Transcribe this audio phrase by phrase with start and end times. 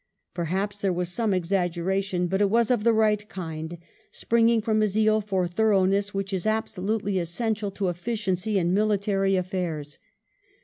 [0.33, 3.77] Perhaps there was some exaggeration, but it was of the right kind,
[4.09, 9.99] springing from a zeal for thoroughness which is absolutely essential to efficiency in military affairs.